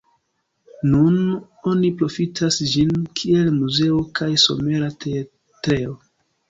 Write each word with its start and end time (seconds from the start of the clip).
Nun 0.93 1.19
oni 1.73 1.91
profitas 2.01 2.59
ĝin, 2.73 2.97
kiel 3.21 3.55
muzeo 3.61 4.01
kaj 4.21 4.33
somera 4.49 4.93
teatrejo. 5.07 5.99